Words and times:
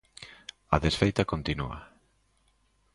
A 0.75 0.77
desfeita 0.85 1.29
continúa. 1.31 1.79